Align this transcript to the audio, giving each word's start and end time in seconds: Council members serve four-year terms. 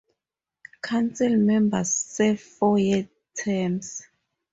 Council 0.81 1.37
members 1.37 1.93
serve 1.93 2.39
four-year 2.39 3.07
terms. 3.39 4.01